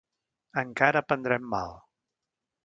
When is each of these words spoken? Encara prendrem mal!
Encara 0.61 1.03
prendrem 1.09 1.45
mal! 1.53 1.77